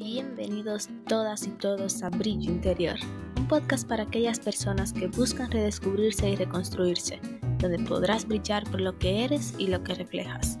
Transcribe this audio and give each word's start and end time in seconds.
Bienvenidos 0.00 0.88
todas 1.06 1.46
y 1.46 1.50
todos 1.50 2.02
a 2.02 2.08
Brillo 2.08 2.50
Interior, 2.50 2.96
un 3.36 3.46
podcast 3.46 3.86
para 3.86 4.04
aquellas 4.04 4.40
personas 4.40 4.94
que 4.94 5.08
buscan 5.08 5.50
redescubrirse 5.50 6.30
y 6.30 6.36
reconstruirse, 6.36 7.20
donde 7.58 7.80
podrás 7.80 8.26
brillar 8.26 8.64
por 8.70 8.80
lo 8.80 8.98
que 8.98 9.24
eres 9.24 9.52
y 9.58 9.66
lo 9.66 9.84
que 9.84 9.92
reflejas. 9.92 10.56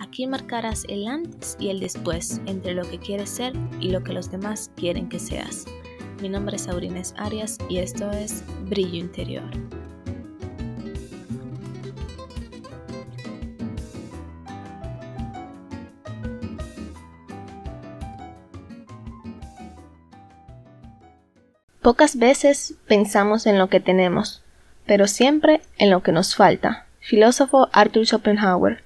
Aquí 0.00 0.26
marcarás 0.26 0.86
el 0.88 1.06
antes 1.06 1.58
y 1.60 1.68
el 1.68 1.80
después 1.80 2.40
entre 2.46 2.72
lo 2.72 2.88
que 2.88 2.98
quieres 2.98 3.28
ser 3.28 3.52
y 3.78 3.90
lo 3.90 4.02
que 4.02 4.14
los 4.14 4.30
demás 4.30 4.70
quieren 4.74 5.10
que 5.10 5.18
seas. 5.18 5.66
Mi 6.22 6.30
nombre 6.30 6.56
es 6.56 6.66
Aurines 6.66 7.12
Arias 7.18 7.58
y 7.68 7.76
esto 7.76 8.10
es 8.10 8.42
Brillo 8.70 9.00
Interior. 9.00 9.50
Pocas 21.88 22.18
veces 22.18 22.74
pensamos 22.86 23.46
en 23.46 23.56
lo 23.56 23.70
que 23.70 23.80
tenemos, 23.80 24.42
pero 24.84 25.06
siempre 25.06 25.62
en 25.78 25.88
lo 25.88 26.02
que 26.02 26.12
nos 26.12 26.36
falta. 26.36 26.84
Filósofo 27.00 27.70
Arthur 27.72 28.04
Schopenhauer. 28.04 28.84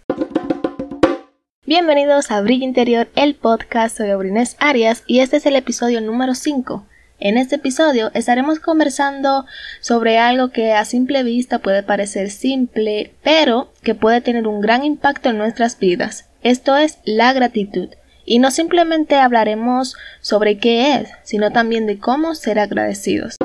Bienvenidos 1.67 2.31
a 2.31 2.41
Brillo 2.43 2.63
Interior, 2.63 3.09
el 3.17 3.35
podcast. 3.35 3.97
Soy 3.97 4.11
Aurines 4.11 4.55
Arias 4.61 5.03
y 5.09 5.19
este 5.19 5.39
es 5.39 5.47
el 5.47 5.57
episodio 5.57 6.01
número 6.01 6.37
5. 6.37 6.87
En 7.19 7.39
este 7.39 7.57
episodio 7.57 8.13
estaremos 8.15 8.61
conversando 8.61 9.47
sobre 9.81 10.19
algo 10.19 10.51
que 10.51 10.73
a 10.73 10.85
simple 10.85 11.25
vista 11.25 11.59
puede 11.59 11.83
parecer 11.83 12.31
simple, 12.31 13.17
pero 13.25 13.73
que 13.83 13.97
puede 13.97 14.21
tener 14.21 14.47
un 14.47 14.61
gran 14.61 14.85
impacto 14.85 15.31
en 15.31 15.39
nuestras 15.39 15.77
vidas. 15.77 16.29
Esto 16.45 16.77
es 16.77 17.01
la 17.05 17.33
gratitud. 17.33 17.89
Y 18.25 18.39
no 18.39 18.51
simplemente 18.51 19.17
hablaremos 19.17 19.97
sobre 20.21 20.59
qué 20.59 20.95
es, 20.97 21.09
sino 21.23 21.51
también 21.51 21.87
de 21.87 21.99
cómo 21.99 22.35
ser 22.35 22.59
agradecidos. 22.59 23.37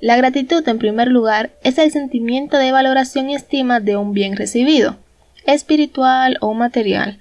La 0.00 0.16
gratitud, 0.16 0.66
en 0.68 0.78
primer 0.78 1.08
lugar, 1.08 1.52
es 1.62 1.78
el 1.78 1.92
sentimiento 1.92 2.58
de 2.58 2.72
valoración 2.72 3.30
y 3.30 3.36
estima 3.36 3.78
de 3.78 3.96
un 3.96 4.12
bien 4.12 4.36
recibido, 4.36 4.96
espiritual 5.46 6.38
o 6.40 6.54
material, 6.54 7.20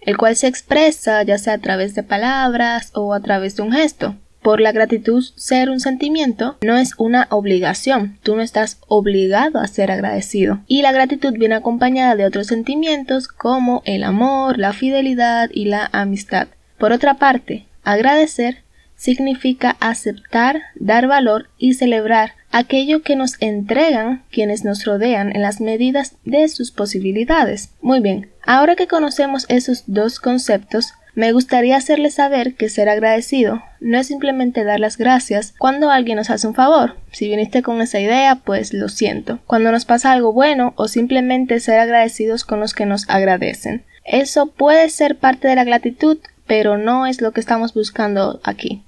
el 0.00 0.16
cual 0.16 0.36
se 0.36 0.46
expresa 0.46 1.22
ya 1.24 1.38
sea 1.38 1.54
a 1.54 1.58
través 1.58 1.94
de 1.96 2.04
palabras 2.04 2.92
o 2.94 3.14
a 3.14 3.20
través 3.20 3.56
de 3.56 3.62
un 3.62 3.72
gesto. 3.72 4.14
Por 4.42 4.60
la 4.60 4.72
gratitud 4.72 5.22
ser 5.36 5.68
un 5.68 5.80
sentimiento 5.80 6.56
no 6.62 6.76
es 6.76 6.94
una 6.96 7.26
obligación, 7.30 8.18
tú 8.22 8.36
no 8.36 8.42
estás 8.42 8.78
obligado 8.88 9.58
a 9.58 9.66
ser 9.66 9.90
agradecido. 9.90 10.60
Y 10.66 10.82
la 10.82 10.92
gratitud 10.92 11.32
viene 11.32 11.56
acompañada 11.56 12.16
de 12.16 12.24
otros 12.24 12.46
sentimientos 12.46 13.28
como 13.28 13.82
el 13.84 14.02
amor, 14.02 14.58
la 14.58 14.72
fidelidad 14.72 15.50
y 15.52 15.66
la 15.66 15.90
amistad. 15.92 16.48
Por 16.78 16.92
otra 16.92 17.14
parte, 17.14 17.66
agradecer 17.84 18.62
significa 19.00 19.78
aceptar, 19.80 20.60
dar 20.74 21.06
valor 21.06 21.48
y 21.56 21.72
celebrar 21.72 22.32
aquello 22.50 23.02
que 23.02 23.16
nos 23.16 23.40
entregan 23.40 24.22
quienes 24.30 24.62
nos 24.62 24.84
rodean 24.84 25.34
en 25.34 25.40
las 25.40 25.60
medidas 25.62 26.16
de 26.26 26.46
sus 26.48 26.70
posibilidades. 26.70 27.70
Muy 27.80 28.00
bien, 28.00 28.30
ahora 28.44 28.76
que 28.76 28.88
conocemos 28.88 29.46
esos 29.48 29.84
dos 29.86 30.20
conceptos, 30.20 30.92
me 31.14 31.32
gustaría 31.32 31.76
hacerles 31.76 32.14
saber 32.14 32.54
que 32.54 32.68
ser 32.68 32.88
agradecido 32.88 33.62
no 33.80 33.98
es 33.98 34.06
simplemente 34.06 34.64
dar 34.64 34.78
las 34.78 34.96
gracias 34.96 35.54
cuando 35.58 35.90
alguien 35.90 36.16
nos 36.16 36.30
hace 36.30 36.46
un 36.46 36.54
favor. 36.54 36.96
Si 37.10 37.28
viniste 37.28 37.62
con 37.62 37.80
esa 37.80 37.98
idea, 37.98 38.36
pues 38.36 38.72
lo 38.72 38.88
siento. 38.88 39.40
Cuando 39.46 39.72
nos 39.72 39.84
pasa 39.84 40.12
algo 40.12 40.32
bueno 40.32 40.72
o 40.76 40.86
simplemente 40.86 41.60
ser 41.60 41.80
agradecidos 41.80 42.44
con 42.44 42.60
los 42.60 42.74
que 42.74 42.86
nos 42.86 43.08
agradecen. 43.08 43.84
Eso 44.04 44.46
puede 44.46 44.88
ser 44.88 45.16
parte 45.16 45.48
de 45.48 45.56
la 45.56 45.64
gratitud, 45.64 46.18
pero 46.46 46.78
no 46.78 47.06
es 47.06 47.20
lo 47.20 47.32
que 47.32 47.40
estamos 47.40 47.74
buscando 47.74 48.40
aquí. 48.44 48.82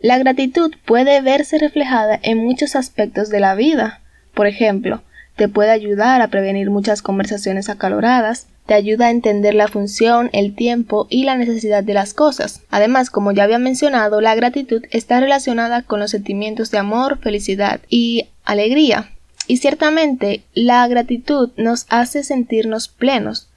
La 0.00 0.18
gratitud 0.18 0.74
puede 0.86 1.20
verse 1.20 1.58
reflejada 1.58 2.18
en 2.22 2.38
muchos 2.38 2.74
aspectos 2.74 3.28
de 3.28 3.40
la 3.40 3.54
vida. 3.54 4.00
Por 4.34 4.46
ejemplo, 4.46 5.02
te 5.36 5.48
puede 5.48 5.70
ayudar 5.70 6.20
a 6.22 6.28
prevenir 6.28 6.70
muchas 6.70 7.02
conversaciones 7.02 7.68
acaloradas, 7.68 8.46
te 8.66 8.74
ayuda 8.74 9.06
a 9.06 9.10
entender 9.10 9.54
la 9.54 9.68
función, 9.68 10.30
el 10.32 10.54
tiempo 10.54 11.06
y 11.10 11.24
la 11.24 11.36
necesidad 11.36 11.82
de 11.82 11.94
las 11.94 12.14
cosas. 12.14 12.62
Además, 12.70 13.10
como 13.10 13.32
ya 13.32 13.44
había 13.44 13.58
mencionado, 13.58 14.20
la 14.20 14.34
gratitud 14.34 14.84
está 14.90 15.18
relacionada 15.18 15.82
con 15.82 15.98
los 15.98 16.12
sentimientos 16.12 16.70
de 16.70 16.78
amor, 16.78 17.18
felicidad 17.18 17.80
y 17.88 18.28
alegría. 18.44 19.10
Y 19.46 19.56
ciertamente 19.56 20.44
la 20.54 20.86
gratitud 20.86 21.50
nos 21.56 21.86
hace 21.88 22.22
sentirnos 22.22 22.86
plenos, 22.86 23.48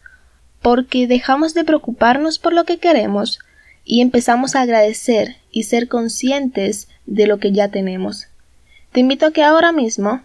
porque 0.64 1.06
dejamos 1.06 1.54
de 1.54 1.64
preocuparnos 1.64 2.40
por 2.40 2.54
lo 2.54 2.64
que 2.64 2.80
queremos 2.80 3.40
y 3.86 4.02
empezamos 4.02 4.56
a 4.56 4.62
agradecer 4.62 5.36
y 5.52 5.64
ser 5.64 5.88
conscientes 5.88 6.88
de 7.06 7.28
lo 7.28 7.38
que 7.38 7.52
ya 7.52 7.68
tenemos. 7.68 8.28
Te 8.92 9.02
invito 9.02 9.28
a 9.28 9.32
que 9.32 9.44
ahora 9.44 9.72
mismo 9.72 10.22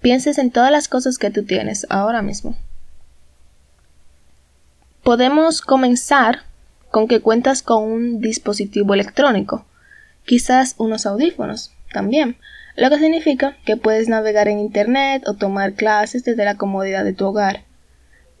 pienses 0.00 0.38
en 0.38 0.50
todas 0.50 0.70
las 0.70 0.88
cosas 0.88 1.18
que 1.18 1.30
tú 1.30 1.44
tienes 1.44 1.86
ahora 1.90 2.22
mismo. 2.22 2.56
Podemos 5.02 5.60
comenzar 5.60 6.42
con 6.90 7.08
que 7.08 7.20
cuentas 7.20 7.62
con 7.62 7.84
un 7.84 8.20
dispositivo 8.20 8.94
electrónico, 8.94 9.64
quizás 10.24 10.74
unos 10.78 11.06
audífonos 11.06 11.72
también, 11.92 12.36
lo 12.76 12.90
que 12.90 12.98
significa 12.98 13.56
que 13.64 13.76
puedes 13.76 14.08
navegar 14.08 14.48
en 14.48 14.58
Internet 14.58 15.24
o 15.26 15.34
tomar 15.34 15.74
clases 15.74 16.24
desde 16.24 16.44
la 16.44 16.56
comodidad 16.56 17.04
de 17.04 17.12
tu 17.12 17.26
hogar, 17.26 17.64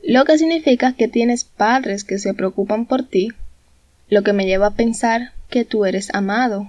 lo 0.02 0.24
que 0.24 0.38
significa 0.38 0.94
que 0.94 1.08
tienes 1.08 1.44
padres 1.44 2.04
que 2.04 2.18
se 2.18 2.34
preocupan 2.34 2.86
por 2.86 3.02
ti, 3.02 3.32
lo 4.08 4.22
que 4.22 4.32
me 4.32 4.46
lleva 4.46 4.68
a 4.68 4.74
pensar 4.74 5.32
que 5.50 5.64
tú 5.64 5.84
eres 5.84 6.14
amado. 6.14 6.68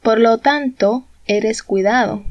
Por 0.00 0.20
lo 0.20 0.38
tanto, 0.38 1.04
eres 1.26 1.62
cuidado. 1.62 2.22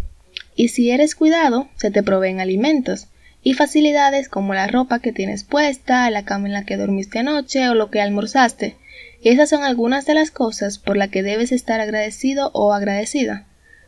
Y 0.55 0.69
si 0.69 0.91
eres 0.91 1.15
cuidado, 1.15 1.67
se 1.75 1.91
te 1.91 2.01
proveen 2.01 2.39
alimentos, 2.39 3.07
y 3.43 3.53
facilidades 3.53 4.29
como 4.29 4.53
la 4.53 4.67
ropa 4.67 4.99
que 4.99 5.11
tienes 5.11 5.43
puesta, 5.43 6.09
la 6.09 6.25
cama 6.25 6.47
en 6.47 6.53
la 6.53 6.65
que 6.65 6.77
dormiste 6.77 7.19
anoche 7.19 7.69
o 7.69 7.75
lo 7.75 7.91
que 7.91 8.01
almorzaste. 8.01 8.75
Esas 9.23 9.49
son 9.49 9.63
algunas 9.63 10.05
de 10.05 10.15
las 10.15 10.31
cosas 10.31 10.79
por 10.79 10.97
las 10.97 11.09
que 11.09 11.23
debes 11.23 11.51
estar 11.51 11.79
agradecido 11.79 12.49
o 12.53 12.73
agradecida. 12.73 13.45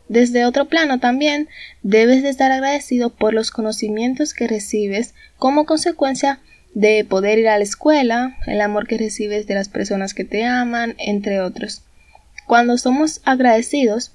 Desde 0.10 0.46
otro 0.46 0.66
plano 0.66 1.00
también 1.00 1.50
debes 1.84 2.24
de 2.24 2.30
estar 2.30 2.52
agradecido 2.52 3.10
por 3.10 3.34
los 3.34 3.52
conocimientos 3.52 4.34
que 4.34 4.48
recibes 4.48 5.16
como 5.38 5.66
consecuencia 5.66 6.40
de 6.74 7.04
poder 7.04 7.40
ir 7.40 7.50
a 7.50 7.58
la 7.58 7.64
escuela, 7.64 8.38
el 8.46 8.62
amor 8.62 8.88
que 8.88 8.98
recibes 8.98 9.48
de 9.48 9.56
las 9.56 9.70
personas 9.70 10.14
que 10.14 10.24
te 10.24 10.46
aman, 10.46 10.96
entre 11.00 11.42
otros. 11.42 11.82
Cuando 12.46 12.78
somos 12.78 13.22
agradecidos, 13.26 14.12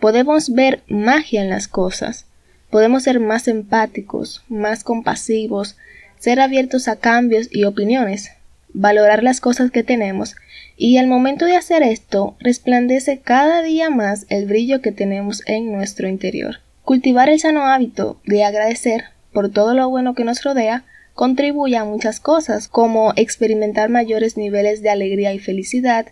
podemos 0.00 0.50
ver 0.50 0.82
magia 0.88 1.42
en 1.42 1.50
las 1.50 1.68
cosas, 1.68 2.26
Podemos 2.74 3.04
ser 3.04 3.20
más 3.20 3.46
empáticos, 3.46 4.42
más 4.48 4.82
compasivos, 4.82 5.76
ser 6.18 6.40
abiertos 6.40 6.88
a 6.88 6.96
cambios 6.96 7.46
y 7.52 7.66
opiniones, 7.66 8.32
valorar 8.72 9.22
las 9.22 9.40
cosas 9.40 9.70
que 9.70 9.84
tenemos 9.84 10.34
y 10.76 10.96
al 10.96 11.06
momento 11.06 11.44
de 11.44 11.54
hacer 11.54 11.84
esto 11.84 12.34
resplandece 12.40 13.20
cada 13.20 13.62
día 13.62 13.90
más 13.90 14.26
el 14.28 14.46
brillo 14.46 14.82
que 14.82 14.90
tenemos 14.90 15.44
en 15.46 15.70
nuestro 15.70 16.08
interior. 16.08 16.56
Cultivar 16.82 17.28
el 17.28 17.38
sano 17.38 17.62
hábito 17.62 18.20
de 18.24 18.42
agradecer 18.42 19.04
por 19.32 19.50
todo 19.50 19.74
lo 19.74 19.88
bueno 19.88 20.16
que 20.16 20.24
nos 20.24 20.42
rodea 20.42 20.82
contribuye 21.14 21.76
a 21.76 21.84
muchas 21.84 22.18
cosas 22.18 22.66
como 22.66 23.12
experimentar 23.14 23.88
mayores 23.88 24.36
niveles 24.36 24.82
de 24.82 24.90
alegría 24.90 25.32
y 25.32 25.38
felicidad, 25.38 26.06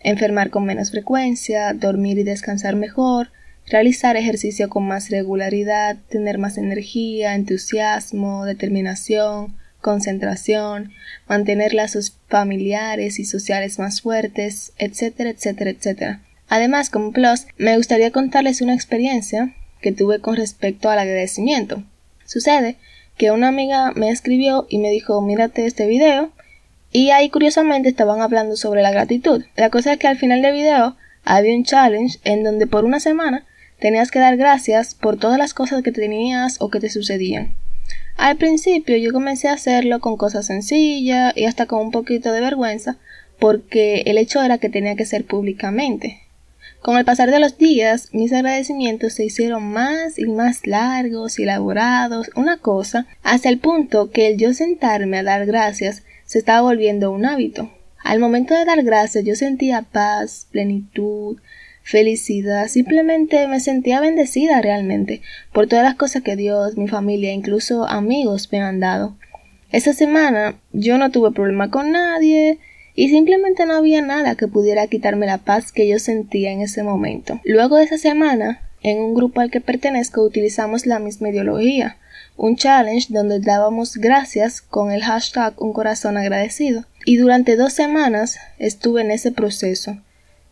enfermar 0.00 0.50
con 0.50 0.64
menos 0.64 0.90
frecuencia, 0.90 1.72
dormir 1.72 2.18
y 2.18 2.22
descansar 2.22 2.76
mejor, 2.76 3.30
realizar 3.66 4.16
ejercicio 4.16 4.68
con 4.68 4.86
más 4.86 5.10
regularidad, 5.10 5.96
tener 6.08 6.38
más 6.38 6.58
energía, 6.58 7.34
entusiasmo, 7.34 8.44
determinación, 8.44 9.56
concentración, 9.80 10.92
mantener 11.28 11.74
lazos 11.74 12.16
familiares 12.28 13.18
y 13.18 13.24
sociales 13.24 13.78
más 13.78 14.02
fuertes, 14.02 14.72
etcétera, 14.78 15.30
etcétera, 15.30 15.70
etcétera. 15.70 16.20
Además, 16.48 16.90
como 16.90 17.12
plus, 17.12 17.46
me 17.58 17.76
gustaría 17.76 18.10
contarles 18.10 18.62
una 18.62 18.74
experiencia 18.74 19.54
que 19.80 19.92
tuve 19.92 20.20
con 20.20 20.36
respecto 20.36 20.88
al 20.88 20.98
agradecimiento. 20.98 21.84
Sucede 22.24 22.76
que 23.16 23.30
una 23.30 23.48
amiga 23.48 23.92
me 23.94 24.10
escribió 24.10 24.66
y 24.68 24.78
me 24.78 24.90
dijo 24.90 25.20
mírate 25.20 25.66
este 25.66 25.86
video 25.86 26.32
y 26.92 27.10
ahí 27.10 27.30
curiosamente 27.30 27.88
estaban 27.88 28.20
hablando 28.20 28.56
sobre 28.56 28.82
la 28.82 28.90
gratitud. 28.90 29.44
La 29.56 29.70
cosa 29.70 29.92
es 29.92 29.98
que 29.98 30.08
al 30.08 30.18
final 30.18 30.42
del 30.42 30.54
video 30.54 30.96
había 31.24 31.54
un 31.54 31.64
challenge 31.64 32.18
en 32.24 32.44
donde 32.44 32.66
por 32.66 32.84
una 32.84 33.00
semana 33.00 33.44
Tenías 33.78 34.10
que 34.10 34.18
dar 34.18 34.36
gracias 34.36 34.94
por 34.96 35.18
todas 35.18 35.38
las 35.38 35.54
cosas 35.54 35.82
que 35.84 35.92
tenías 35.92 36.56
o 36.60 36.68
que 36.68 36.80
te 36.80 36.90
sucedían. 36.90 37.54
Al 38.16 38.36
principio 38.36 38.96
yo 38.96 39.12
comencé 39.12 39.46
a 39.48 39.52
hacerlo 39.52 40.00
con 40.00 40.16
cosas 40.16 40.46
sencillas 40.46 41.32
y 41.36 41.44
hasta 41.44 41.66
con 41.66 41.80
un 41.80 41.90
poquito 41.92 42.32
de 42.32 42.40
vergüenza 42.40 42.96
porque 43.38 44.02
el 44.06 44.18
hecho 44.18 44.42
era 44.42 44.58
que 44.58 44.68
tenía 44.68 44.96
que 44.96 45.06
ser 45.06 45.24
públicamente. 45.24 46.22
Con 46.80 46.96
el 46.96 47.04
pasar 47.04 47.30
de 47.30 47.38
los 47.38 47.56
días, 47.56 48.08
mis 48.12 48.32
agradecimientos 48.32 49.12
se 49.12 49.24
hicieron 49.24 49.62
más 49.62 50.18
y 50.18 50.26
más 50.26 50.66
largos 50.66 51.38
y 51.38 51.44
elaborados, 51.44 52.30
una 52.34 52.56
cosa, 52.56 53.06
hasta 53.22 53.48
el 53.48 53.58
punto 53.58 54.10
que 54.10 54.28
el 54.28 54.38
yo 54.38 54.54
sentarme 54.54 55.18
a 55.18 55.22
dar 55.22 55.46
gracias 55.46 56.02
se 56.28 56.38
estaba 56.38 56.60
volviendo 56.60 57.10
un 57.10 57.24
hábito. 57.24 57.70
Al 58.04 58.20
momento 58.20 58.54
de 58.54 58.66
dar 58.66 58.82
gracias 58.82 59.24
yo 59.24 59.34
sentía 59.34 59.80
paz, 59.80 60.46
plenitud, 60.52 61.38
felicidad, 61.82 62.68
simplemente 62.68 63.48
me 63.48 63.60
sentía 63.60 63.98
bendecida 63.98 64.60
realmente 64.60 65.22
por 65.54 65.66
todas 65.66 65.84
las 65.86 65.94
cosas 65.94 66.22
que 66.22 66.36
Dios, 66.36 66.76
mi 66.76 66.86
familia, 66.86 67.32
incluso 67.32 67.88
amigos 67.88 68.52
me 68.52 68.60
han 68.60 68.78
dado. 68.78 69.16
Esa 69.72 69.94
semana 69.94 70.60
yo 70.72 70.98
no 70.98 71.10
tuve 71.10 71.32
problema 71.32 71.70
con 71.70 71.92
nadie 71.92 72.58
y 72.94 73.08
simplemente 73.08 73.64
no 73.64 73.74
había 73.74 74.02
nada 74.02 74.34
que 74.34 74.48
pudiera 74.48 74.86
quitarme 74.86 75.24
la 75.24 75.38
paz 75.38 75.72
que 75.72 75.88
yo 75.88 75.98
sentía 75.98 76.52
en 76.52 76.60
ese 76.60 76.82
momento. 76.82 77.40
Luego 77.44 77.76
de 77.76 77.84
esa 77.84 77.96
semana, 77.96 78.60
en 78.82 78.98
un 78.98 79.14
grupo 79.14 79.40
al 79.40 79.50
que 79.50 79.62
pertenezco 79.62 80.22
utilizamos 80.22 80.84
la 80.84 80.98
misma 80.98 81.30
ideología, 81.30 81.96
un 82.38 82.56
challenge 82.56 83.08
donde 83.10 83.40
dábamos 83.40 83.98
gracias 83.98 84.62
con 84.62 84.90
el 84.90 85.02
hashtag 85.02 85.52
un 85.60 85.74
corazón 85.74 86.16
agradecido. 86.16 86.86
Y 87.04 87.18
durante 87.18 87.56
dos 87.56 87.74
semanas 87.74 88.38
estuve 88.58 89.02
en 89.02 89.10
ese 89.10 89.30
proceso 89.30 89.98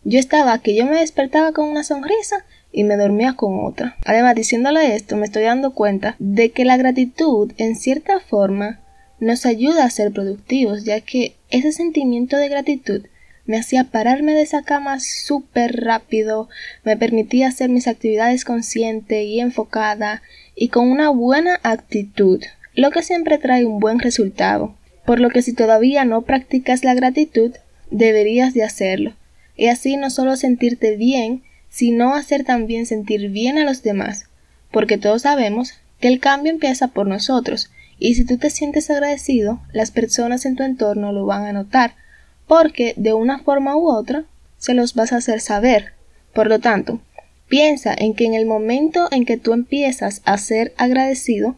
yo 0.09 0.21
estaba 0.21 0.61
que 0.61 0.77
yo 0.77 0.87
me 0.87 1.01
despertaba 1.01 1.51
con 1.51 1.69
una 1.69 1.83
sonrisa 1.83 2.45
y 2.71 2.85
me 2.85 2.97
dormía 2.97 3.33
con 3.33 3.65
otra. 3.65 3.97
Además, 4.05 4.37
diciéndole 4.37 4.95
esto, 4.95 5.17
me 5.17 5.27
estoy 5.27 5.43
dando 5.43 5.73
cuenta 5.75 6.15
de 6.21 6.53
que 6.53 6.65
la 6.65 6.77
gratitud, 6.77 7.53
en 7.59 7.75
cierta 7.75 8.21
forma, 8.21 8.79
nos 9.19 9.47
ayuda 9.47 9.85
a 9.85 9.91
ser 9.91 10.13
productivos, 10.13 10.85
ya 10.85 11.01
que 11.01 11.35
ese 11.51 11.73
sentimiento 11.73 12.37
de 12.37 12.49
gratitud 12.49 13.05
me 13.47 13.57
hacía 13.59 13.83
pararme 13.83 14.33
de 14.35 14.43
esa 14.43 14.63
cama 14.63 15.01
súper 15.01 15.85
rápido, 15.85 16.49
me 16.85 16.97
permitía 16.97 17.49
hacer 17.49 17.69
mis 17.69 17.89
actividades 17.89 18.45
consciente 18.45 19.25
y 19.25 19.41
enfocada 19.41 20.23
y 20.57 20.69
con 20.69 20.91
una 20.91 21.11
buena 21.11 21.61
actitud, 21.63 22.43
lo 22.75 22.91
que 22.91 23.03
siempre 23.03 23.39
trae 23.39 23.65
un 23.65 23.79
buen 23.79 24.01
resultado. 24.01 24.75
Por 25.05 25.21
lo 25.21 25.31
que 25.31 25.43
si 25.43 25.53
todavía 25.53 26.05
no 26.05 26.23
practicas 26.23 26.83
la 26.83 26.95
gratitud, 26.95 27.53
deberías 27.91 28.55
de 28.55 28.65
hacerlo 28.65 29.15
y 29.57 29.69
así 29.69 29.97
no 29.97 30.11
solo 30.11 30.37
sentirte 30.37 30.97
bien, 30.97 31.43
sino 31.69 32.15
hacer 32.15 32.45
también 32.45 32.87
sentir 32.87 33.31
bien 33.31 33.59
a 33.59 33.65
los 33.65 33.83
demás, 33.83 34.27
porque 34.71 34.99
todos 34.99 35.23
sabemos 35.23 35.75
que 36.01 36.09
el 36.09 36.21
cambio 36.21 36.53
empieza 36.53 36.89
por 36.89 37.07
nosotros, 37.07 37.71
y 37.99 38.15
si 38.15 38.27
tú 38.27 38.37
te 38.37 38.51
sientes 38.51 38.91
agradecido, 38.91 39.61
las 39.73 39.91
personas 39.91 40.45
en 40.45 40.57
tu 40.57 40.63
entorno 40.63 41.13
lo 41.13 41.25
van 41.25 41.47
a 41.47 41.53
notar, 41.53 41.95
porque 42.47 42.93
de 42.97 43.15
una 43.15 43.39
forma 43.39 43.77
u 43.77 43.89
otra 43.89 44.25
se 44.59 44.75
los 44.75 44.95
vas 44.95 45.13
a 45.13 45.17
hacer 45.17 45.41
saber. 45.41 45.93
Por 46.35 46.49
lo 46.49 46.59
tanto, 46.59 47.01
piensa 47.49 47.95
en 47.97 48.15
que 48.15 48.25
en 48.25 48.35
el 48.35 48.47
momento 48.47 49.09
en 49.11 49.25
que 49.25 49.37
tú 49.37 49.53
empiezas 49.53 50.23
a 50.25 50.39
ser 50.39 50.75
agradecido, 50.77 51.57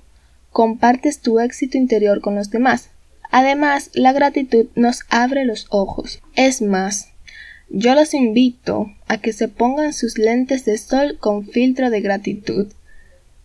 compartes 0.50 1.20
tu 1.20 1.40
éxito 1.40 1.78
interior 1.78 2.20
con 2.20 2.34
los 2.34 2.50
demás. 2.50 2.90
Además, 3.30 3.90
la 3.94 4.12
gratitud 4.12 4.66
nos 4.74 5.00
abre 5.10 5.44
los 5.44 5.66
ojos. 5.70 6.20
Es 6.34 6.62
más, 6.62 7.08
yo 7.68 7.94
los 7.94 8.14
invito 8.14 8.90
a 9.06 9.18
que 9.18 9.32
se 9.32 9.48
pongan 9.48 9.92
sus 9.92 10.16
lentes 10.16 10.64
de 10.64 10.78
sol 10.78 11.18
con 11.20 11.46
filtro 11.46 11.90
de 11.90 12.00
gratitud. 12.00 12.68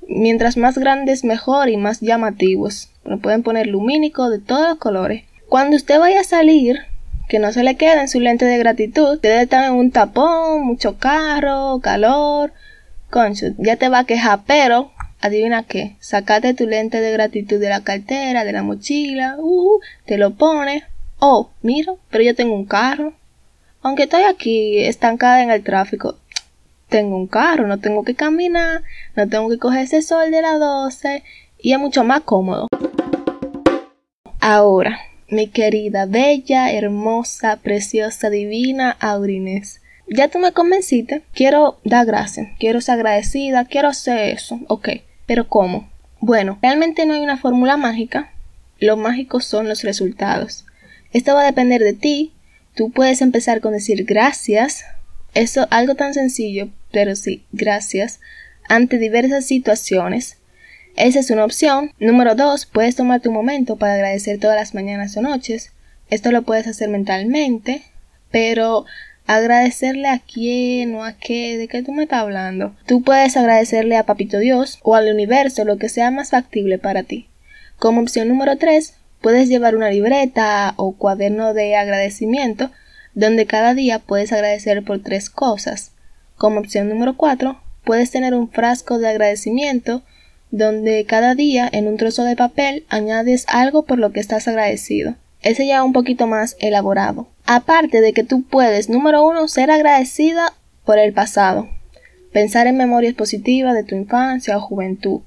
Mientras 0.08 0.58
más 0.58 0.78
grandes 0.78 1.24
mejor 1.24 1.70
y 1.70 1.78
más 1.78 2.00
llamativos. 2.00 2.90
Lo 3.04 3.20
pueden 3.20 3.44
poner 3.44 3.68
lumínico 3.68 4.30
de 4.30 4.40
todos 4.40 4.68
los 4.68 4.78
colores. 4.78 5.26
Cuando 5.50 5.76
usted 5.76 6.00
vaya 6.00 6.22
a 6.22 6.26
salir, 6.26 6.80
que 7.28 7.40
no 7.40 7.52
se 7.52 7.64
le 7.64 7.76
queden 7.76 8.10
su 8.10 8.20
lente 8.20 8.46
de 8.46 8.58
gratitud. 8.58 9.16
Usted 9.16 9.42
está 9.42 9.68
en 9.68 9.74
un 9.74 9.92
tapón, 9.92 10.66
mucho 10.66 10.98
carro, 10.98 11.80
calor. 11.82 12.54
Concho, 13.10 13.48
ya 13.58 13.76
te 13.76 13.90
va 13.90 14.00
a 14.00 14.06
quejar, 14.06 14.42
pero 14.46 14.92
adivina 15.22 15.64
qué, 15.64 15.96
sacate 16.00 16.54
tu 16.54 16.68
lente 16.68 17.00
de 17.00 17.12
gratitud 17.14 17.60
de 17.60 17.70
la 17.70 17.82
cartera, 17.82 18.44
de 18.44 18.52
la 18.52 18.62
mochila, 18.62 19.38
uh, 19.40 19.80
te 20.06 20.18
lo 20.18 20.32
pones. 20.32 20.84
Oh, 21.20 21.52
mira, 21.62 21.94
pero 22.10 22.24
yo 22.24 22.36
tengo 22.36 22.56
un 22.56 22.66
carro. 22.66 23.14
Aunque 23.82 24.04
estoy 24.04 24.24
aquí 24.24 24.80
estancada 24.80 25.42
en 25.42 25.52
el 25.52 25.64
tráfico, 25.64 26.18
tengo 26.90 27.16
un 27.16 27.28
carro, 27.28 27.68
no 27.68 27.80
tengo 27.80 28.04
que 28.04 28.16
caminar, 28.16 28.84
no 29.16 29.30
tengo 29.30 29.50
que 29.50 29.58
coger 29.58 29.84
ese 29.84 30.02
sol 30.02 30.30
de 30.30 30.42
las 30.42 30.60
12 30.60 31.24
y 31.60 31.74
es 31.74 31.80
mucho 31.80 32.04
más 32.04 32.22
cómodo. 32.22 32.68
Ahora, 34.42 35.00
mi 35.30 35.48
querida, 35.48 36.06
bella, 36.06 36.72
hermosa, 36.72 37.58
preciosa, 37.58 38.30
divina 38.30 38.98
Aurines. 39.00 39.82
Ya 40.08 40.28
tú 40.28 40.40
me 40.40 40.52
convenciste, 40.52 41.24
quiero 41.34 41.80
dar 41.84 42.06
gracias, 42.06 42.48
quiero 42.60 42.82
ser 42.82 42.96
agradecida, 42.96 43.66
quiero 43.66 43.88
hacer 43.90 44.30
eso, 44.30 44.60
ok, 44.68 44.90
pero 45.26 45.48
¿cómo? 45.48 45.90
Bueno, 46.20 46.60
realmente 46.62 47.06
no 47.06 47.14
hay 47.14 47.22
una 47.22 47.38
fórmula 47.38 47.78
mágica, 47.78 48.32
lo 48.80 48.98
mágico 48.98 49.40
son 49.40 49.70
los 49.70 49.84
resultados. 49.84 50.66
Esto 51.12 51.36
va 51.36 51.42
a 51.42 51.46
depender 51.46 51.82
de 51.82 51.94
ti, 51.94 52.34
Tú 52.76 52.92
puedes 52.92 53.22
empezar 53.22 53.62
con 53.62 53.74
decir 53.74 54.04
gracias, 54.04 54.86
eso 55.36 55.68
algo 55.70 55.94
tan 55.94 56.14
sencillo, 56.14 56.70
pero 56.92 57.16
sí, 57.16 57.46
gracias, 57.52 58.20
ante 58.68 58.98
diversas 58.98 59.46
situaciones. 59.46 60.38
Esa 60.96 61.20
es 61.20 61.30
una 61.32 61.46
opción. 61.46 61.92
Número 62.00 62.36
dos, 62.36 62.66
puedes 62.66 62.96
tomar 62.96 63.22
tu 63.22 63.32
momento 63.32 63.78
para 63.78 63.96
agradecer 63.96 64.40
todas 64.40 64.56
las 64.56 64.74
mañanas 64.74 65.16
o 65.18 65.22
noches. 65.22 65.72
Esto 66.10 66.32
lo 66.32 66.44
puedes 66.44 66.68
hacer 66.68 66.90
mentalmente, 66.90 67.84
pero 68.32 68.86
agradecerle 69.26 70.08
a 70.08 70.20
quién 70.20 70.96
o 70.96 71.04
a 71.04 71.14
qué, 71.14 71.58
de 71.58 71.68
qué 71.68 71.82
tú 71.82 71.94
me 71.94 72.04
estás 72.04 72.20
hablando. 72.20 72.76
Tú 72.86 73.04
puedes 73.04 73.38
agradecerle 73.38 73.98
a 73.98 74.06
Papito 74.06 74.40
Dios 74.40 74.80
o 74.84 74.96
al 74.96 75.12
universo, 75.12 75.66
lo 75.66 75.78
que 75.78 75.90
sea 75.90 76.12
más 76.12 76.32
factible 76.32 76.78
para 76.78 77.04
ti. 77.04 77.28
Como 77.80 78.02
opción 78.02 78.28
número 78.28 78.58
tres, 78.58 78.96
Puedes 79.24 79.48
llevar 79.48 79.78
una 79.78 79.90
libreta 79.90 80.74
o 80.76 80.98
cuaderno 80.98 81.54
de 81.54 81.78
agradecimiento 81.78 82.72
donde 83.14 83.46
cada 83.46 83.74
día 83.74 84.00
puedes 84.00 84.34
agradecer 84.34 84.84
por 84.84 85.02
tres 85.02 85.30
cosas. 85.30 85.94
Como 86.36 86.60
opción 86.60 86.90
número 86.90 87.16
4, 87.16 87.58
puedes 87.86 88.12
tener 88.12 88.34
un 88.34 88.52
frasco 88.52 89.00
de 89.00 89.08
agradecimiento 89.08 90.04
donde 90.54 91.06
cada 91.06 91.36
día 91.36 91.70
en 91.70 91.88
un 91.88 91.98
trozo 91.98 92.24
de 92.24 92.38
papel 92.38 92.86
añades 92.88 93.46
algo 93.50 93.84
por 93.84 94.00
lo 94.00 94.12
que 94.12 94.20
estás 94.20 94.48
agradecido. 94.48 95.16
Ese 95.42 95.68
ya 95.68 95.84
un 95.84 95.92
poquito 95.92 96.28
más 96.28 96.56
elaborado. 96.60 97.28
Aparte 97.46 98.00
de 98.00 98.14
que 98.14 98.24
tú 98.24 98.44
puedes, 98.44 98.88
número 98.88 99.26
uno, 99.26 99.50
ser 99.50 99.70
agradecida 99.70 100.54
por 100.86 100.98
el 100.98 101.12
pasado. 101.12 101.68
Pensar 102.32 102.68
en 102.68 102.78
memorias 102.78 103.14
positivas 103.14 103.74
de 103.74 103.84
tu 103.84 103.96
infancia 103.96 104.56
o 104.56 104.62
juventud. 104.62 105.20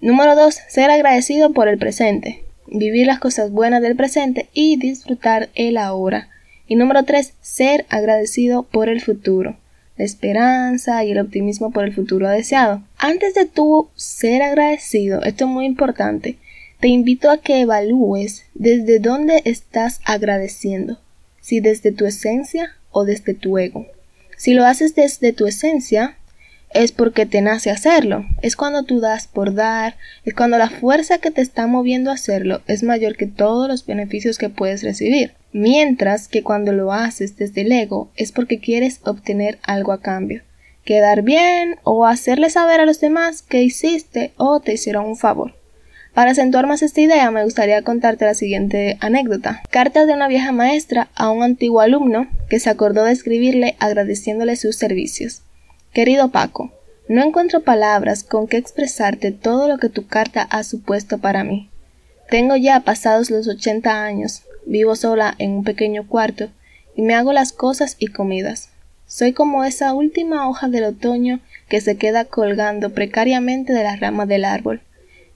Número 0.00 0.34
dos, 0.34 0.56
ser 0.68 0.90
agradecido 0.90 1.52
por 1.52 1.68
el 1.68 1.76
presente 1.76 2.46
vivir 2.66 3.06
las 3.06 3.18
cosas 3.18 3.50
buenas 3.50 3.82
del 3.82 3.96
presente 3.96 4.48
y 4.52 4.76
disfrutar 4.76 5.48
el 5.54 5.76
ahora. 5.76 6.28
Y 6.66 6.76
número 6.76 7.04
tres, 7.04 7.34
ser 7.40 7.86
agradecido 7.88 8.64
por 8.64 8.88
el 8.88 9.00
futuro, 9.00 9.56
la 9.96 10.04
esperanza 10.04 11.04
y 11.04 11.12
el 11.12 11.18
optimismo 11.18 11.70
por 11.70 11.84
el 11.84 11.94
futuro 11.94 12.28
deseado. 12.28 12.82
Antes 12.98 13.34
de 13.34 13.46
tú 13.46 13.88
ser 13.94 14.42
agradecido, 14.42 15.22
esto 15.22 15.44
es 15.44 15.50
muy 15.50 15.66
importante, 15.66 16.36
te 16.80 16.88
invito 16.88 17.30
a 17.30 17.38
que 17.38 17.60
evalúes 17.60 18.44
desde 18.54 18.98
dónde 18.98 19.42
estás 19.44 20.00
agradeciendo, 20.04 20.98
si 21.40 21.60
desde 21.60 21.92
tu 21.92 22.04
esencia 22.04 22.72
o 22.90 23.04
desde 23.04 23.34
tu 23.34 23.58
ego. 23.58 23.86
Si 24.36 24.52
lo 24.52 24.66
haces 24.66 24.94
desde 24.94 25.32
tu 25.32 25.46
esencia, 25.46 26.16
es 26.70 26.92
porque 26.92 27.24
te 27.24 27.40
nace 27.40 27.70
hacerlo. 27.70 28.26
Es 28.42 28.56
cuando 28.56 28.82
tú 28.82 29.00
das 29.00 29.26
por 29.26 29.54
dar, 29.54 29.96
es 30.24 30.34
cuando 30.34 30.58
la 30.58 30.68
fuerza 30.68 31.18
que 31.18 31.30
te 31.30 31.40
está 31.40 31.66
moviendo 31.66 32.10
a 32.10 32.14
hacerlo 32.14 32.60
es 32.66 32.82
mayor 32.82 33.16
que 33.16 33.26
todos 33.26 33.68
los 33.68 33.86
beneficios 33.86 34.36
que 34.36 34.50
puedes 34.50 34.82
recibir. 34.82 35.32
Mientras 35.58 36.28
que 36.28 36.42
cuando 36.42 36.72
lo 36.72 36.92
haces 36.92 37.38
desde 37.38 37.62
el 37.62 37.72
ego 37.72 38.10
es 38.14 38.30
porque 38.30 38.60
quieres 38.60 39.00
obtener 39.04 39.58
algo 39.62 39.92
a 39.92 40.02
cambio. 40.02 40.42
Quedar 40.84 41.22
bien 41.22 41.76
o 41.82 42.04
hacerle 42.04 42.50
saber 42.50 42.78
a 42.80 42.84
los 42.84 43.00
demás 43.00 43.40
que 43.40 43.62
hiciste 43.62 44.34
o 44.36 44.60
te 44.60 44.74
hicieron 44.74 45.06
un 45.06 45.16
favor. 45.16 45.54
Para 46.12 46.32
acentuar 46.32 46.66
más 46.66 46.82
esta 46.82 47.00
idea 47.00 47.30
me 47.30 47.42
gustaría 47.42 47.80
contarte 47.80 48.26
la 48.26 48.34
siguiente 48.34 48.98
anécdota. 49.00 49.62
Carta 49.70 50.04
de 50.04 50.12
una 50.12 50.28
vieja 50.28 50.52
maestra 50.52 51.08
a 51.14 51.30
un 51.30 51.42
antiguo 51.42 51.80
alumno 51.80 52.28
que 52.50 52.60
se 52.60 52.68
acordó 52.68 53.04
de 53.04 53.12
escribirle 53.12 53.76
agradeciéndole 53.78 54.56
sus 54.56 54.76
servicios. 54.76 55.40
Querido 55.94 56.30
Paco, 56.32 56.70
no 57.08 57.24
encuentro 57.24 57.62
palabras 57.62 58.24
con 58.24 58.46
que 58.46 58.58
expresarte 58.58 59.32
todo 59.32 59.68
lo 59.68 59.78
que 59.78 59.88
tu 59.88 60.06
carta 60.06 60.42
ha 60.42 60.64
supuesto 60.64 61.16
para 61.16 61.44
mí. 61.44 61.70
Tengo 62.28 62.56
ya 62.56 62.80
pasados 62.80 63.30
los 63.30 63.48
ochenta 63.48 64.04
años, 64.04 64.42
vivo 64.66 64.96
sola 64.96 65.34
en 65.38 65.52
un 65.52 65.64
pequeño 65.64 66.06
cuarto 66.06 66.50
y 66.94 67.02
me 67.02 67.14
hago 67.14 67.32
las 67.32 67.52
cosas 67.52 67.96
y 67.98 68.08
comidas. 68.08 68.70
Soy 69.06 69.32
como 69.32 69.64
esa 69.64 69.94
última 69.94 70.48
hoja 70.48 70.68
del 70.68 70.84
otoño 70.84 71.40
que 71.68 71.80
se 71.80 71.96
queda 71.96 72.24
colgando 72.24 72.90
precariamente 72.90 73.72
de 73.72 73.82
las 73.82 74.00
ramas 74.00 74.28
del 74.28 74.44
árbol. 74.44 74.80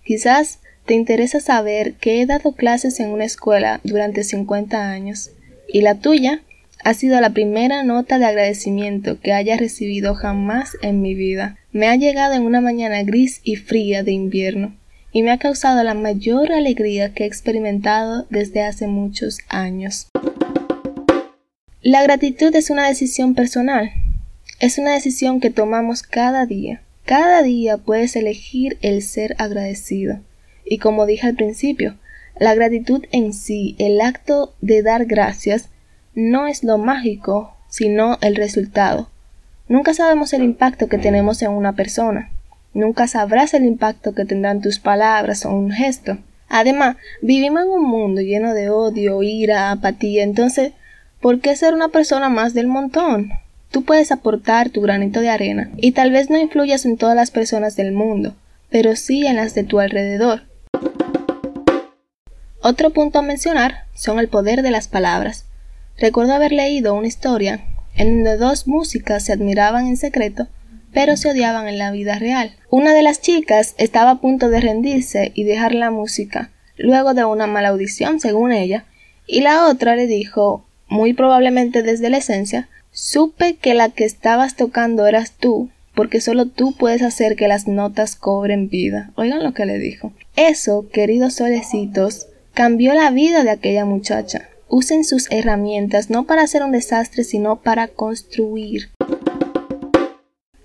Quizás 0.05 0.59
te 0.87 0.95
interesa 0.95 1.41
saber 1.41 1.95
que 1.95 2.21
he 2.21 2.27
dado 2.27 2.53
clases 2.53 2.99
en 3.01 3.11
una 3.11 3.25
escuela 3.25 3.81
durante 3.85 4.25
cincuenta 4.25 4.91
años, 4.91 5.31
y 5.73 5.83
la 5.83 5.95
tuya 5.95 6.43
ha 6.83 6.95
sido 6.95 7.21
la 7.21 7.31
primera 7.31 7.85
nota 7.85 8.19
de 8.19 8.25
agradecimiento 8.25 9.21
que 9.21 9.33
haya 9.33 9.57
recibido 9.57 10.15
jamás 10.15 10.77
en 10.83 11.03
mi 11.03 11.15
vida. 11.15 11.59
Me 11.73 11.87
ha 11.87 11.97
llegado 11.97 12.35
en 12.35 12.43
una 12.43 12.61
mañana 12.61 13.03
gris 13.03 13.41
y 13.45 13.57
fría 13.57 14.03
de 14.03 14.13
invierno, 14.13 14.75
y 15.13 15.23
me 15.23 15.31
ha 15.33 15.39
causado 15.39 15.83
la 15.83 15.95
mayor 15.95 16.53
alegría 16.53 17.13
que 17.13 17.25
he 17.25 17.27
experimentado 17.27 18.27
desde 18.31 18.63
hace 18.63 18.87
muchos 18.87 19.39
años. 19.49 20.09
La 21.83 22.03
gratitud 22.03 22.55
es 22.55 22.71
una 22.71 22.87
decisión 22.87 23.35
personal. 23.35 23.91
Es 24.61 24.79
una 24.79 24.93
decisión 24.93 25.41
que 25.41 25.51
tomamos 25.51 26.03
cada 26.03 26.47
día. 26.47 26.83
Cada 27.07 27.43
día 27.43 27.79
puedes 27.79 28.15
elegir 28.17 28.77
el 28.83 29.03
ser 29.03 29.35
agradecido. 29.39 30.21
Y 30.65 30.79
como 30.79 31.07
dije 31.07 31.27
al 31.27 31.35
principio, 31.35 31.97
la 32.39 32.55
gratitud 32.55 33.05
en 33.11 33.33
sí, 33.33 33.75
el 33.79 34.01
acto 34.01 34.55
de 34.61 34.83
dar 34.83 35.07
gracias, 35.07 35.71
no 36.15 36.47
es 36.47 36.63
lo 36.63 36.79
mágico, 36.79 37.57
sino 37.69 38.19
el 38.21 38.37
resultado. 38.37 39.09
Nunca 39.69 39.95
sabemos 39.95 40.33
el 40.33 40.43
impacto 40.43 40.89
que 40.89 40.99
tenemos 40.99 41.43
en 41.43 41.51
una 41.51 41.75
persona. 41.75 42.31
Nunca 42.73 43.09
sabrás 43.09 43.55
el 43.55 43.65
impacto 43.65 44.15
que 44.15 44.25
tendrán 44.25 44.61
tus 44.61 44.79
palabras 44.79 45.45
o 45.45 45.51
un 45.51 45.73
gesto. 45.73 46.19
Además, 46.49 46.97
vivimos 47.23 47.63
en 47.63 47.69
un 47.69 47.85
mundo 47.85 48.21
lleno 48.21 48.55
de 48.55 48.71
odio, 48.71 49.23
ira, 49.23 49.71
apatía, 49.71 50.23
entonces, 50.23 50.73
¿por 51.21 51.41
qué 51.41 51.55
ser 51.57 51.75
una 51.75 51.89
persona 51.89 52.29
más 52.29 52.55
del 52.55 52.67
montón? 52.67 53.31
Tú 53.71 53.85
puedes 53.85 54.11
aportar 54.11 54.71
tu 54.71 54.81
granito 54.81 55.21
de 55.21 55.29
arena 55.29 55.71
y 55.77 55.93
tal 55.93 56.11
vez 56.11 56.29
no 56.29 56.39
influyas 56.39 56.85
en 56.85 56.97
todas 56.97 57.15
las 57.15 57.31
personas 57.31 57.77
del 57.77 57.93
mundo, 57.93 58.35
pero 58.69 58.97
sí 58.97 59.27
en 59.27 59.37
las 59.37 59.55
de 59.55 59.63
tu 59.63 59.79
alrededor. 59.79 60.43
Otro 62.63 62.91
punto 62.91 63.21
a 63.21 63.23
mencionar 63.23 63.85
son 63.95 64.19
el 64.19 64.29
poder 64.29 64.63
de 64.63 64.71
las 64.71 64.89
palabras. 64.89 65.47
Recuerdo 65.99 66.35
haber 66.35 66.53
leído 66.53 66.95
una 66.95 67.07
historia 67.07 67.65
en 67.95 68.25
donde 68.25 68.37
dos 68.37 68.67
músicas 68.67 69.25
se 69.25 69.33
admiraban 69.33 69.87
en 69.87 69.97
secreto, 69.97 70.49
pero 70.93 71.17
se 71.17 71.31
odiaban 71.31 71.69
en 71.69 71.79
la 71.79 71.91
vida 71.91 72.19
real. 72.19 72.57
Una 72.71 72.93
de 72.95 73.03
las 73.03 73.21
chicas 73.21 73.75
estaba 73.79 74.11
a 74.13 74.21
punto 74.21 74.49
de 74.49 74.61
rendirse 74.61 75.33
y 75.35 75.45
dejar 75.45 75.75
la 75.75 75.91
música, 75.91 76.51
luego 76.77 77.15
de 77.15 77.25
una 77.25 77.47
mala 77.47 77.69
audición, 77.69 78.21
según 78.21 78.53
ella, 78.53 78.85
y 79.27 79.41
la 79.41 79.67
otra 79.67 79.97
le 79.97 80.07
dijo, 80.07 80.65
muy 80.89 81.13
probablemente 81.13 81.83
desde 81.83 82.11
la 82.11 82.19
esencia, 82.19 82.69
supe 82.91 83.57
que 83.57 83.75
la 83.75 83.89
que 83.91 84.05
estabas 84.05 84.57
tocando 84.57 85.07
eras 85.07 85.33
tú, 85.33 85.71
porque 85.95 86.21
solo 86.21 86.47
tú 86.47 86.75
puedes 86.77 87.03
hacer 87.03 87.37
que 87.37 87.49
las 87.49 87.69
notas 87.69 88.17
cobren 88.17 88.69
vida. 88.69 89.13
Oigan 89.17 89.43
lo 89.43 89.55
que 89.55 89.67
le 89.67 89.79
dijo. 89.79 90.13
Eso, 90.37 90.89
queridos 90.93 91.35
solecitos, 91.35 92.29
cambió 92.55 92.95
la 92.95 93.11
vida 93.11 93.45
de 93.45 93.51
aquella 93.51 93.85
muchacha. 93.85 94.49
Usen 94.69 95.05
sus 95.05 95.31
herramientas 95.31 96.11
no 96.11 96.27
para 96.27 96.43
hacer 96.43 96.63
un 96.63 96.73
desastre, 96.73 97.25
sino 97.25 97.61
para 97.61 97.89
construir. 97.89 98.91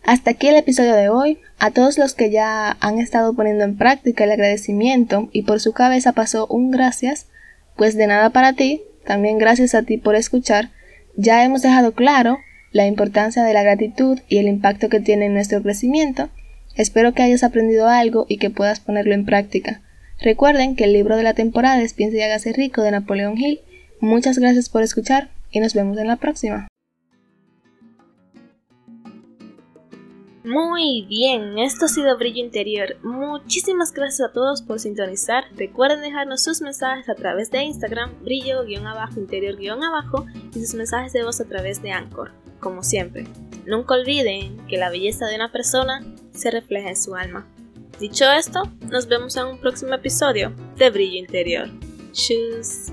Hasta 0.06 0.32
aquí 0.32 0.48
el 0.48 0.56
episodio 0.56 0.94
de 0.94 1.10
hoy. 1.10 1.40
A 1.58 1.72
todos 1.72 1.98
los 1.98 2.14
que 2.14 2.30
ya 2.30 2.78
han 2.80 3.00
estado 3.00 3.34
poniendo 3.34 3.64
en 3.64 3.76
práctica 3.76 4.24
el 4.24 4.32
agradecimiento 4.32 5.30
y 5.32 5.42
por 5.42 5.60
su 5.60 5.74
cabeza 5.74 6.12
pasó 6.12 6.46
un 6.46 6.70
gracias, 6.70 7.28
pues 7.76 7.98
de 7.98 8.06
nada 8.06 8.30
para 8.30 8.54
ti, 8.54 8.84
también 9.04 9.40
gracias 9.40 9.74
a 9.74 9.82
ti 9.82 9.98
por 9.98 10.16
escuchar, 10.16 10.70
ya 11.16 11.44
hemos 11.44 11.64
dejado 11.64 11.94
claro 11.94 12.38
la 12.72 12.86
importancia 12.86 13.44
de 13.44 13.54
la 13.54 13.64
gratitud 13.64 14.20
y 14.28 14.38
el 14.38 14.48
impacto 14.48 14.90
que 14.90 15.00
tiene 15.00 15.26
en 15.26 15.34
nuestro 15.34 15.64
crecimiento. 15.64 16.30
Espero 16.76 17.14
que 17.14 17.24
hayas 17.24 17.44
aprendido 17.44 17.88
algo 17.88 18.28
y 18.30 18.38
que 18.38 18.52
puedas 18.52 18.82
ponerlo 18.82 19.16
en 19.16 19.26
práctica. 19.26 19.82
Recuerden 20.22 20.76
que 20.76 20.84
el 20.84 20.94
libro 20.94 21.18
de 21.18 21.24
la 21.24 21.34
temporada 21.34 21.82
es 21.82 21.94
Piensa 21.94 22.18
y 22.18 22.22
hágase 22.22 22.54
rico 22.54 22.84
de 22.84 22.92
Napoleón 22.92 23.40
Hill. 23.40 23.62
Muchas 24.02 24.38
gracias 24.38 24.70
por 24.70 24.84
escuchar 24.84 25.30
y 25.50 25.62
nos 25.62 25.74
vemos 25.74 25.98
en 25.98 26.08
la 26.08 26.18
próxima. 26.18 26.68
Muy 30.46 31.02
bien, 31.10 31.58
esto 31.58 31.86
ha 31.86 31.88
sido 31.88 32.16
Brillo 32.20 32.40
Interior. 32.40 32.98
Muchísimas 33.02 33.92
gracias 33.92 34.30
a 34.30 34.32
todos 34.32 34.62
por 34.62 34.80
sintonizar. 34.80 35.46
Recuerden 35.56 36.02
dejarnos 36.02 36.44
sus 36.44 36.62
mensajes 36.62 37.10
a 37.10 37.16
través 37.16 37.50
de 37.50 37.64
Instagram, 37.64 38.12
brillo-interior-abajo 38.24 40.28
y 40.54 40.60
sus 40.60 40.76
mensajes 40.76 41.14
de 41.14 41.24
voz 41.24 41.42
a 41.42 41.46
través 41.46 41.82
de 41.82 41.92
Anchor. 41.92 42.32
Como 42.60 42.84
siempre, 42.84 43.26
nunca 43.66 43.96
olviden 43.96 44.56
que 44.68 44.78
la 44.78 44.92
belleza 44.92 45.26
de 45.26 45.36
una 45.36 45.52
persona 45.52 46.06
se 46.32 46.52
refleja 46.52 46.90
en 46.90 46.96
su 46.96 47.16
alma. 47.16 47.48
Dicho 48.00 48.32
esto, 48.32 48.62
nos 48.92 49.08
vemos 49.08 49.36
en 49.38 49.48
un 49.48 49.58
próximo 49.58 49.96
episodio 49.96 50.54
de 50.78 50.92
Brillo 50.92 51.18
Interior. 51.18 51.70
Tschüss. 52.12 52.92